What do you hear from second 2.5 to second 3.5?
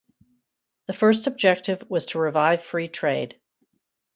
free trade.